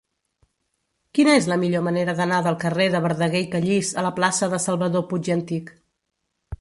Quina 1.17 1.35
és 1.41 1.47
la 1.51 1.57
millor 1.63 1.83
manera 1.89 2.15
d'anar 2.19 2.39
del 2.47 2.57
carrer 2.63 2.87
de 2.95 3.03
Verdaguer 3.05 3.43
i 3.47 3.51
Callís 3.55 3.93
a 4.03 4.07
la 4.09 4.13
plaça 4.21 4.51
de 4.55 4.63
Salvador 4.67 5.07
Puig 5.13 5.31
i 5.33 5.37
Antich? 5.39 5.71